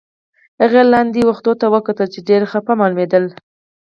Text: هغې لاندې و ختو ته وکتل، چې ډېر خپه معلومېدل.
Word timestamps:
هغې 0.61 0.81
لاندې 0.93 1.21
و 1.23 1.29
ختو 1.37 1.53
ته 1.61 1.65
وکتل، 1.75 2.07
چې 2.13 2.19
ډېر 2.29 2.41
خپه 2.51 2.71
معلومېدل. 2.79 3.23